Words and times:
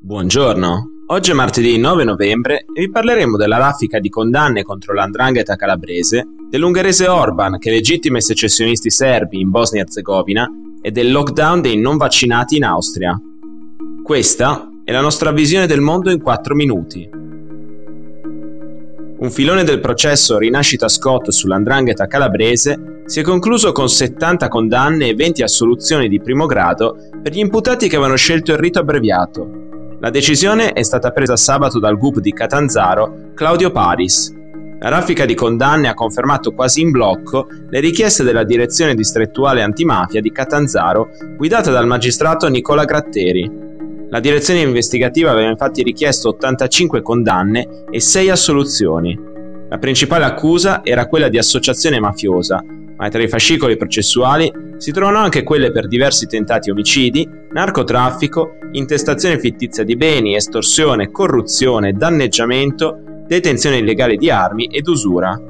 Buongiorno, 0.00 0.90
oggi 1.08 1.32
è 1.32 1.34
martedì 1.34 1.76
9 1.76 2.04
novembre 2.04 2.64
e 2.72 2.82
vi 2.82 2.88
parleremo 2.88 3.36
della 3.36 3.58
raffica 3.58 3.98
di 3.98 4.08
condanne 4.08 4.62
contro 4.62 4.94
l'andrangheta 4.94 5.56
calabrese, 5.56 6.24
dell'ungherese 6.48 7.08
Orban 7.08 7.58
che 7.58 7.70
legittima 7.70 8.18
i 8.18 8.22
secessionisti 8.22 8.90
serbi 8.90 9.40
in 9.40 9.50
Bosnia 9.50 9.80
e 9.80 9.84
Herzegovina 9.84 10.48
e 10.80 10.92
del 10.92 11.10
lockdown 11.10 11.60
dei 11.60 11.76
non 11.76 11.96
vaccinati 11.96 12.56
in 12.56 12.64
Austria. 12.64 13.20
Questa 14.00 14.68
è 14.84 14.92
la 14.92 15.00
nostra 15.00 15.32
visione 15.32 15.66
del 15.66 15.80
mondo 15.80 16.12
in 16.12 16.22
4 16.22 16.54
minuti. 16.54 17.10
Un 19.18 19.30
filone 19.32 19.64
del 19.64 19.80
processo 19.80 20.38
Rinascita 20.38 20.86
Scott 20.86 21.30
sull'andrangheta 21.30 22.06
calabrese 22.06 23.02
si 23.06 23.18
è 23.18 23.22
concluso 23.24 23.72
con 23.72 23.88
70 23.88 24.46
condanne 24.46 25.08
e 25.08 25.14
20 25.14 25.42
assoluzioni 25.42 26.08
di 26.08 26.20
primo 26.20 26.46
grado 26.46 26.96
per 27.20 27.32
gli 27.32 27.40
imputati 27.40 27.88
che 27.88 27.96
avevano 27.96 28.16
scelto 28.16 28.52
il 28.52 28.58
rito 28.58 28.78
abbreviato, 28.78 29.57
la 30.00 30.10
decisione 30.10 30.72
è 30.72 30.84
stata 30.84 31.10
presa 31.10 31.34
sabato 31.34 31.80
dal 31.80 31.98
GUP 31.98 32.20
di 32.20 32.32
Catanzaro, 32.32 33.32
Claudio 33.34 33.72
Paris. 33.72 34.32
La 34.78 34.90
raffica 34.90 35.24
di 35.24 35.34
condanne 35.34 35.88
ha 35.88 35.94
confermato 35.94 36.52
quasi 36.52 36.82
in 36.82 36.92
blocco 36.92 37.48
le 37.68 37.80
richieste 37.80 38.22
della 38.22 38.44
direzione 38.44 38.94
distrettuale 38.94 39.60
antimafia 39.60 40.20
di 40.20 40.30
Catanzaro, 40.30 41.08
guidata 41.36 41.72
dal 41.72 41.88
magistrato 41.88 42.46
Nicola 42.46 42.84
Gratteri. 42.84 43.50
La 44.08 44.20
direzione 44.20 44.60
investigativa 44.60 45.32
aveva 45.32 45.50
infatti 45.50 45.82
richiesto 45.82 46.28
85 46.28 47.02
condanne 47.02 47.86
e 47.90 48.00
6 48.00 48.30
assoluzioni. 48.30 49.18
La 49.68 49.78
principale 49.78 50.24
accusa 50.24 50.80
era 50.84 51.08
quella 51.08 51.28
di 51.28 51.38
associazione 51.38 51.98
mafiosa, 51.98 52.62
ma 52.98 53.08
tra 53.08 53.22
i 53.22 53.28
fascicoli 53.28 53.76
processuali 53.76 54.52
si 54.76 54.92
trovano 54.92 55.18
anche 55.18 55.44
quelle 55.44 55.70
per 55.70 55.88
diversi 55.88 56.26
tentati 56.26 56.70
omicidi, 56.70 57.28
narcotraffico, 57.52 58.58
intestazione 58.72 59.38
fittizia 59.38 59.84
di 59.84 59.96
beni, 59.96 60.34
estorsione, 60.34 61.10
corruzione, 61.10 61.92
danneggiamento, 61.92 62.98
detenzione 63.26 63.78
illegale 63.78 64.16
di 64.16 64.30
armi 64.30 64.66
ed 64.66 64.86
usura. 64.88 65.40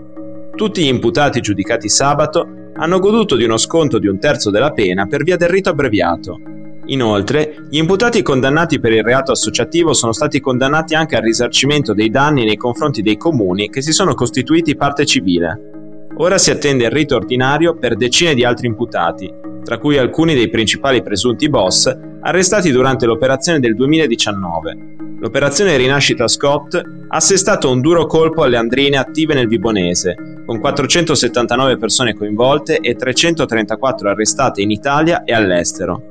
Tutti 0.54 0.82
gli 0.82 0.88
imputati 0.88 1.40
giudicati 1.40 1.88
sabato 1.88 2.46
hanno 2.74 2.98
goduto 2.98 3.34
di 3.34 3.44
uno 3.44 3.56
sconto 3.56 3.98
di 3.98 4.06
un 4.06 4.18
terzo 4.18 4.50
della 4.50 4.72
pena 4.72 5.06
per 5.06 5.22
via 5.22 5.36
del 5.36 5.48
rito 5.48 5.70
abbreviato. 5.70 6.38
Inoltre, 6.86 7.66
gli 7.68 7.76
imputati 7.76 8.22
condannati 8.22 8.80
per 8.80 8.92
il 8.92 9.02
reato 9.02 9.32
associativo 9.32 9.92
sono 9.92 10.12
stati 10.12 10.40
condannati 10.40 10.94
anche 10.94 11.16
al 11.16 11.22
risarcimento 11.22 11.92
dei 11.92 12.10
danni 12.10 12.44
nei 12.44 12.56
confronti 12.56 13.02
dei 13.02 13.16
comuni 13.16 13.68
che 13.68 13.82
si 13.82 13.92
sono 13.92 14.14
costituiti 14.14 14.76
parte 14.76 15.04
civile. 15.04 15.77
Ora 16.20 16.36
si 16.36 16.50
attende 16.50 16.84
il 16.84 16.90
rito 16.90 17.14
ordinario 17.14 17.76
per 17.76 17.94
decine 17.94 18.34
di 18.34 18.44
altri 18.44 18.66
imputati, 18.66 19.32
tra 19.62 19.78
cui 19.78 19.98
alcuni 19.98 20.34
dei 20.34 20.50
principali 20.50 21.00
presunti 21.00 21.48
boss 21.48 21.96
arrestati 22.22 22.72
durante 22.72 23.06
l'operazione 23.06 23.60
del 23.60 23.76
2019. 23.76 24.96
L'operazione 25.20 25.76
Rinascita 25.76 26.26
Scott 26.26 26.74
ha 26.74 27.16
assestato 27.16 27.70
un 27.70 27.80
duro 27.80 28.06
colpo 28.06 28.42
alle 28.42 28.56
andrine 28.56 28.96
attive 28.96 29.34
nel 29.34 29.46
Vibonese, 29.46 30.42
con 30.44 30.58
479 30.58 31.76
persone 31.76 32.14
coinvolte 32.14 32.78
e 32.78 32.96
334 32.96 34.10
arrestate 34.10 34.60
in 34.60 34.72
Italia 34.72 35.22
e 35.22 35.32
all'estero. 35.32 36.02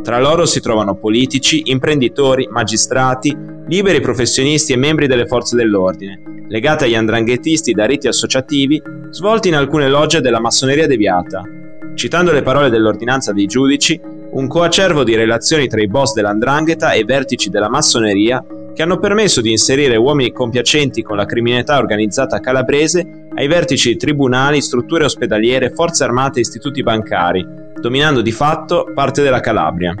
Tra 0.00 0.20
loro 0.20 0.46
si 0.46 0.60
trovano 0.60 0.94
politici, 0.94 1.62
imprenditori, 1.64 2.46
magistrati, 2.48 3.36
liberi 3.66 4.00
professionisti 4.00 4.72
e 4.72 4.76
membri 4.76 5.08
delle 5.08 5.26
forze 5.26 5.56
dell'ordine, 5.56 6.35
legate 6.48 6.84
agli 6.84 6.94
andranghetisti 6.94 7.72
da 7.72 7.86
riti 7.86 8.08
associativi 8.08 8.82
svolti 9.10 9.48
in 9.48 9.54
alcune 9.54 9.88
logge 9.88 10.20
della 10.20 10.40
massoneria 10.40 10.86
deviata. 10.86 11.42
Citando 11.94 12.32
le 12.32 12.42
parole 12.42 12.70
dell'ordinanza 12.70 13.32
dei 13.32 13.46
giudici, 13.46 13.98
un 14.32 14.46
coacervo 14.48 15.02
di 15.02 15.14
relazioni 15.14 15.66
tra 15.66 15.80
i 15.80 15.88
boss 15.88 16.12
dell'andrangheta 16.12 16.92
e 16.92 17.00
i 17.00 17.04
vertici 17.04 17.48
della 17.48 17.70
massoneria 17.70 18.44
che 18.74 18.82
hanno 18.82 18.98
permesso 18.98 19.40
di 19.40 19.50
inserire 19.50 19.96
uomini 19.96 20.32
compiacenti 20.32 21.02
con 21.02 21.16
la 21.16 21.24
criminalità 21.24 21.78
organizzata 21.78 22.40
calabrese 22.40 23.28
ai 23.34 23.46
vertici 23.46 23.92
di 23.92 23.96
tribunali, 23.96 24.60
strutture 24.60 25.04
ospedaliere, 25.04 25.70
forze 25.70 26.04
armate 26.04 26.38
e 26.38 26.42
istituti 26.42 26.82
bancari, 26.82 27.46
dominando 27.80 28.20
di 28.20 28.32
fatto 28.32 28.90
parte 28.94 29.22
della 29.22 29.40
Calabria. 29.40 29.94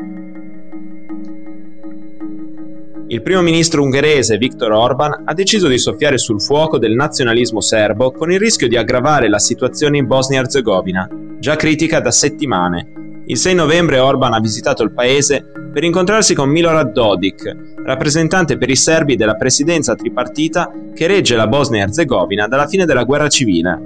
Il 3.08 3.22
primo 3.22 3.40
ministro 3.40 3.84
ungherese 3.84 4.36
Viktor 4.36 4.72
Orban 4.72 5.22
ha 5.26 5.32
deciso 5.32 5.68
di 5.68 5.78
soffiare 5.78 6.18
sul 6.18 6.42
fuoco 6.42 6.76
del 6.76 6.94
nazionalismo 6.94 7.60
serbo 7.60 8.10
con 8.10 8.32
il 8.32 8.40
rischio 8.40 8.66
di 8.66 8.76
aggravare 8.76 9.28
la 9.28 9.38
situazione 9.38 9.98
in 9.98 10.08
Bosnia-Herzegovina, 10.08 11.08
già 11.38 11.54
critica 11.54 12.00
da 12.00 12.10
settimane. 12.10 13.22
Il 13.26 13.36
6 13.36 13.54
novembre 13.54 14.00
Orban 14.00 14.32
ha 14.32 14.40
visitato 14.40 14.82
il 14.82 14.90
paese 14.90 15.44
per 15.72 15.84
incontrarsi 15.84 16.34
con 16.34 16.48
Milorad 16.48 16.90
Dodik, 16.90 17.74
rappresentante 17.84 18.58
per 18.58 18.70
i 18.70 18.76
serbi 18.76 19.14
della 19.14 19.36
presidenza 19.36 19.94
tripartita 19.94 20.68
che 20.92 21.06
regge 21.06 21.36
la 21.36 21.46
Bosnia-Herzegovina 21.46 22.48
dalla 22.48 22.66
fine 22.66 22.86
della 22.86 23.04
guerra 23.04 23.28
civile. 23.28 23.78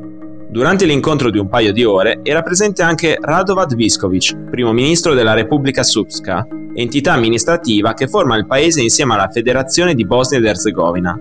Durante 0.49 0.87
l'incontro 0.87 1.31
di 1.31 1.39
un 1.39 1.51
paio 1.51 1.75
di 1.75 1.85
ore 1.85 2.21
era 2.23 2.41
presente 2.41 2.81
anche 2.81 3.19
Radovad 3.21 3.75
Viskovic, 3.75 4.35
primo 4.51 4.73
ministro 4.73 5.13
della 5.13 5.35
Repubblica 5.35 5.83
Srpska, 5.83 6.47
entità 6.81 7.13
amministrativa 7.13 7.95
che 7.95 8.09
forma 8.09 8.37
il 8.37 8.47
paese 8.47 8.81
insieme 8.81 9.15
alla 9.15 9.29
Federazione 9.29 9.95
di 9.95 10.07
Bosnia 10.07 10.39
ed 10.39 10.47
Erzegovina. 10.47 11.19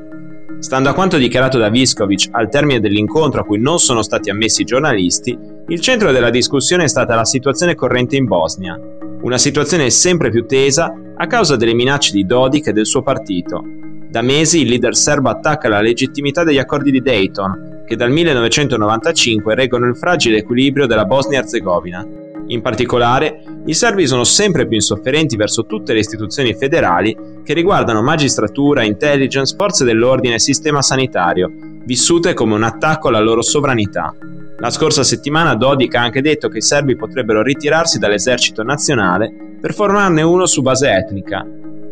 Stando 0.60 0.90
a 0.90 0.94
quanto 0.94 1.18
dichiarato 1.18 1.58
da 1.58 1.70
Viskovic 1.70 2.28
al 2.32 2.50
termine 2.50 2.80
dell'incontro 2.80 3.42
a 3.42 3.46
cui 3.46 3.60
non 3.60 3.80
sono 3.80 4.02
stati 4.02 4.30
ammessi 4.30 4.64
giornalisti, 4.64 5.38
il 5.68 5.80
centro 5.80 6.12
della 6.12 6.30
discussione 6.30 6.84
è 6.84 6.88
stata 6.88 7.16
la 7.16 7.26
situazione 7.26 7.76
corrente 7.76 8.16
in 8.16 8.26
Bosnia, 8.26 8.80
una 9.22 9.38
situazione 9.38 9.90
sempre 9.90 10.30
più 10.30 10.46
tesa 10.46 10.94
a 11.16 11.28
causa 11.28 11.56
delle 11.56 11.74
minacce 11.74 12.12
di 12.12 12.26
Dodik 12.26 12.68
e 12.68 12.74
del 12.74 12.86
suo 12.86 13.02
partito. 13.02 13.64
Da 14.10 14.22
mesi 14.22 14.62
il 14.62 14.70
leader 14.70 14.96
serbo 14.96 15.30
attacca 15.30 15.70
la 15.70 15.82
legittimità 15.82 16.44
degli 16.44 16.58
accordi 16.58 16.92
di 16.92 17.02
Dayton, 17.02 17.84
che 17.86 17.96
dal 17.96 18.12
1995 18.12 19.56
reggono 19.56 19.88
il 19.88 19.96
fragile 19.96 20.38
equilibrio 20.38 20.88
della 20.88 21.06
Bosnia-Herzegovina 21.06 22.19
in 22.50 22.62
particolare, 22.62 23.44
i 23.66 23.74
serbi 23.74 24.08
sono 24.08 24.24
sempre 24.24 24.66
più 24.66 24.76
insofferenti 24.76 25.36
verso 25.36 25.66
tutte 25.66 25.94
le 25.94 26.00
istituzioni 26.00 26.56
federali 26.56 27.16
che 27.44 27.54
riguardano 27.54 28.02
magistratura, 28.02 28.84
intelligence, 28.84 29.56
forze 29.56 29.86
dell'ordine 29.86 30.36
e 30.36 30.40
sistema 30.40 30.82
sanitario, 30.82 31.52
vissute 31.86 32.34
come 32.34 32.56
un 32.56 32.64
attacco 32.64 33.08
alla 33.08 33.20
loro 33.20 33.42
sovranità. 33.42 34.14
La 34.58 34.72
scorsa 34.72 35.04
settimana 35.04 35.56
Dodik 35.56 35.96
ha 35.96 36.02
anche 36.02 36.22
detto 36.22 36.50
che 36.50 36.58
i 36.58 36.62
serbi 36.62 36.96
potrebbero 36.96 37.42
ritirarsi 37.42 38.00
dall'esercito 38.00 38.64
nazionale 38.64 39.32
per 39.62 39.74
formarne 39.74 40.22
uno 40.22 40.46
su 40.46 40.62
base 40.62 40.90
etnica. 40.90 41.46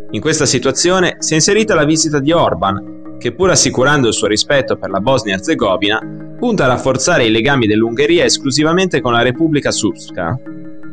In 0.09 0.21
questa 0.21 0.45
situazione 0.45 1.17
si 1.19 1.33
è 1.33 1.35
inserita 1.35 1.75
la 1.75 1.85
visita 1.85 2.19
di 2.19 2.31
Orban, 2.31 3.17
che 3.19 3.33
pur 3.33 3.51
assicurando 3.51 4.07
il 4.07 4.13
suo 4.13 4.27
rispetto 4.27 4.75
per 4.75 4.89
la 4.89 4.99
Bosnia-Herzegovina, 4.99 6.26
punta 6.37 6.65
a 6.65 6.67
rafforzare 6.67 7.25
i 7.25 7.31
legami 7.31 7.65
dell'Ungheria 7.65 8.23
esclusivamente 8.23 9.01
con 9.01 9.11
la 9.11 9.23
Repubblica 9.23 9.71
Srpska. 9.71 10.39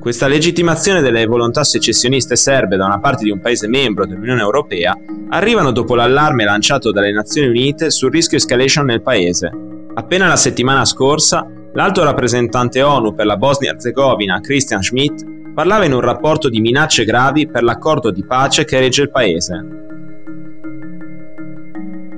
Questa 0.01 0.27
legittimazione 0.27 1.03
delle 1.03 1.27
volontà 1.27 1.65
secessioniste 1.65 2.35
serbe 2.35 2.77
da 2.77 2.87
una 2.87 2.99
parte 2.99 3.25
di 3.25 3.31
un 3.31 3.41
paese 3.41 3.69
membro 3.69 4.07
dell'Unione 4.07 4.41
Europea 4.41 4.97
arrivano 5.31 5.71
dopo 5.71 5.95
l'allarme 5.95 6.45
lanciato 6.45 6.93
dalle 6.93 7.13
Nazioni 7.13 7.49
Unite 7.49 7.91
sul 7.91 8.11
rischio 8.11 8.39
escalation 8.39 8.87
nel 8.87 9.03
paese. 9.03 9.51
Appena 9.95 10.27
la 10.27 10.37
settimana 10.37 10.85
scorsa, 10.85 11.47
l'alto 11.75 12.03
rappresentante 12.05 12.83
ONU 12.83 13.15
per 13.15 13.27
la 13.27 13.37
Bosnia-Herzegovina, 13.37 14.41
Christian 14.41 14.83
Schmidt, 14.83 15.25
parlava 15.55 15.85
in 15.85 15.93
un 15.93 16.01
rapporto 16.01 16.49
di 16.49 16.61
minacce 16.61 17.05
gravi 17.05 17.47
per 17.47 17.63
l'accordo 17.63 18.11
di 18.11 18.25
pace 18.25 18.65
che 18.65 18.79
regge 18.79 19.03
il 19.03 19.11
paese. 19.11 19.84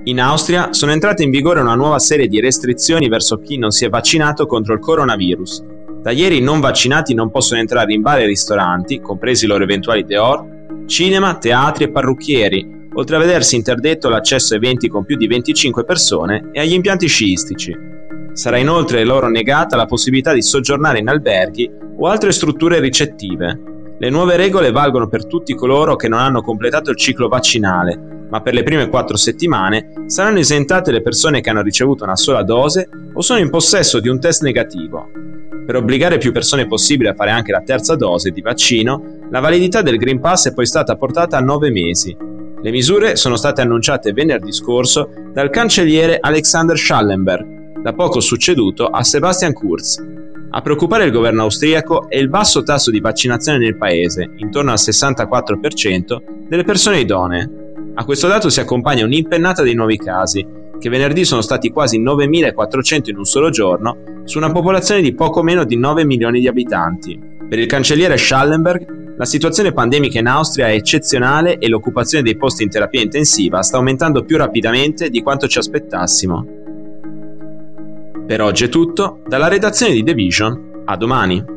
In 0.08 0.20
Austria 0.20 0.72
sono 0.72 0.92
entrate 0.92 1.24
in 1.24 1.30
vigore 1.30 1.58
una 1.58 1.74
nuova 1.74 1.98
serie 1.98 2.28
di 2.28 2.38
restrizioni 2.38 3.08
verso 3.08 3.38
chi 3.40 3.58
non 3.58 3.72
si 3.72 3.84
è 3.84 3.88
vaccinato 3.88 4.46
contro 4.46 4.72
il 4.72 4.78
coronavirus. 4.78 5.64
Da 6.00 6.12
ieri 6.12 6.36
i 6.36 6.42
non 6.42 6.60
vaccinati 6.60 7.12
non 7.12 7.32
possono 7.32 7.58
entrare 7.58 7.92
in 7.92 8.02
bar 8.02 8.20
e 8.20 8.26
ristoranti, 8.26 9.00
compresi 9.00 9.46
i 9.46 9.48
loro 9.48 9.64
eventuali 9.64 10.04
dehors, 10.04 10.44
cinema, 10.86 11.36
teatri 11.38 11.84
e 11.84 11.90
parrucchieri, 11.90 12.88
oltre 12.94 13.16
a 13.16 13.18
vedersi 13.18 13.56
interdetto 13.56 14.08
l'accesso 14.08 14.54
a 14.54 14.58
eventi 14.58 14.86
con 14.86 15.04
più 15.04 15.16
di 15.16 15.26
25 15.26 15.84
persone 15.84 16.50
e 16.52 16.60
agli 16.60 16.74
impianti 16.74 17.08
sciistici. 17.08 17.74
Sarà 18.32 18.58
inoltre 18.58 19.02
loro 19.02 19.28
negata 19.28 19.74
la 19.74 19.86
possibilità 19.86 20.32
di 20.32 20.42
soggiornare 20.42 21.00
in 21.00 21.08
alberghi 21.08 21.68
o 21.98 22.06
altre 22.06 22.30
strutture 22.30 22.78
ricettive. 22.78 23.60
Le 23.98 24.10
nuove 24.10 24.36
regole 24.36 24.70
valgono 24.70 25.08
per 25.08 25.26
tutti 25.26 25.52
coloro 25.56 25.96
che 25.96 26.06
non 26.06 26.20
hanno 26.20 26.42
completato 26.42 26.90
il 26.90 26.96
ciclo 26.96 27.26
vaccinale 27.26 28.14
ma 28.28 28.40
per 28.40 28.54
le 28.54 28.62
prime 28.62 28.88
quattro 28.88 29.16
settimane 29.16 29.92
saranno 30.06 30.38
esentate 30.38 30.92
le 30.92 31.02
persone 31.02 31.40
che 31.40 31.50
hanno 31.50 31.62
ricevuto 31.62 32.04
una 32.04 32.16
sola 32.16 32.42
dose 32.42 32.88
o 33.12 33.20
sono 33.20 33.38
in 33.38 33.50
possesso 33.50 34.00
di 34.00 34.08
un 34.08 34.20
test 34.20 34.42
negativo. 34.42 35.08
Per 35.66 35.74
obbligare 35.74 36.18
più 36.18 36.30
persone 36.30 36.66
possibile 36.66 37.10
a 37.10 37.14
fare 37.14 37.30
anche 37.30 37.50
la 37.50 37.62
terza 37.62 37.96
dose 37.96 38.30
di 38.30 38.40
vaccino, 38.40 39.02
la 39.30 39.40
validità 39.40 39.82
del 39.82 39.96
Green 39.96 40.20
Pass 40.20 40.48
è 40.48 40.54
poi 40.54 40.66
stata 40.66 40.94
portata 40.96 41.36
a 41.36 41.40
nove 41.40 41.70
mesi. 41.70 42.16
Le 42.62 42.70
misure 42.70 43.16
sono 43.16 43.36
state 43.36 43.62
annunciate 43.62 44.12
venerdì 44.12 44.52
scorso 44.52 45.10
dal 45.32 45.50
cancelliere 45.50 46.18
Alexander 46.20 46.78
Schallenberg, 46.78 47.80
da 47.82 47.92
poco 47.94 48.20
succeduto 48.20 48.86
a 48.86 49.02
Sebastian 49.02 49.52
Kurz. 49.52 50.00
A 50.50 50.60
preoccupare 50.62 51.04
il 51.04 51.10
governo 51.10 51.42
austriaco 51.42 52.08
è 52.08 52.16
il 52.16 52.28
basso 52.28 52.62
tasso 52.62 52.92
di 52.92 53.00
vaccinazione 53.00 53.58
nel 53.58 53.76
paese, 53.76 54.30
intorno 54.36 54.70
al 54.70 54.78
64% 54.78 56.46
delle 56.48 56.64
persone 56.64 57.00
idonee. 57.00 57.65
A 57.98 58.04
questo 58.04 58.28
dato 58.28 58.50
si 58.50 58.60
accompagna 58.60 59.06
un'impennata 59.06 59.62
dei 59.62 59.72
nuovi 59.72 59.96
casi, 59.96 60.46
che 60.78 60.90
venerdì 60.90 61.24
sono 61.24 61.40
stati 61.40 61.70
quasi 61.70 61.98
9.400 61.98 63.08
in 63.08 63.16
un 63.16 63.24
solo 63.24 63.48
giorno, 63.48 64.22
su 64.24 64.36
una 64.36 64.52
popolazione 64.52 65.00
di 65.00 65.14
poco 65.14 65.42
meno 65.42 65.64
di 65.64 65.78
9 65.78 66.04
milioni 66.04 66.40
di 66.40 66.46
abitanti. 66.46 67.18
Per 67.48 67.58
il 67.58 67.64
cancelliere 67.64 68.18
Schallenberg, 68.18 69.14
la 69.16 69.24
situazione 69.24 69.72
pandemica 69.72 70.18
in 70.18 70.26
Austria 70.26 70.68
è 70.68 70.74
eccezionale 70.74 71.56
e 71.56 71.68
l'occupazione 71.68 72.22
dei 72.22 72.36
posti 72.36 72.64
in 72.64 72.68
terapia 72.68 73.00
intensiva 73.00 73.62
sta 73.62 73.78
aumentando 73.78 74.24
più 74.24 74.36
rapidamente 74.36 75.08
di 75.08 75.22
quanto 75.22 75.48
ci 75.48 75.56
aspettassimo. 75.56 76.44
Per 78.26 78.42
oggi 78.42 78.64
è 78.64 78.68
tutto, 78.68 79.20
dalla 79.26 79.48
redazione 79.48 79.94
di 79.94 80.04
The 80.04 80.12
Vision, 80.12 80.82
a 80.84 80.96
domani. 80.98 81.55